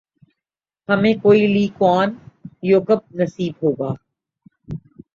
[0.89, 2.09] ہمیں کوئی لی کوآن
[2.69, 3.91] یو کب نصیب ہوگا؟